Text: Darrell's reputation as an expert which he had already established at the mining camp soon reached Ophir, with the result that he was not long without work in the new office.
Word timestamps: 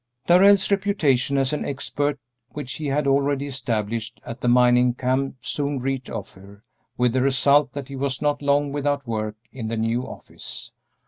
Darrell's 0.25 0.71
reputation 0.71 1.37
as 1.37 1.53
an 1.53 1.63
expert 1.63 2.17
which 2.53 2.73
he 2.77 2.87
had 2.87 3.05
already 3.05 3.45
established 3.45 4.19
at 4.25 4.41
the 4.41 4.47
mining 4.47 4.95
camp 4.95 5.35
soon 5.41 5.77
reached 5.77 6.09
Ophir, 6.09 6.63
with 6.97 7.13
the 7.13 7.21
result 7.21 7.73
that 7.73 7.87
he 7.87 7.95
was 7.95 8.19
not 8.19 8.41
long 8.41 8.71
without 8.71 9.05
work 9.05 9.35
in 9.51 9.67
the 9.67 9.77
new 9.77 10.01
office. 10.01 10.71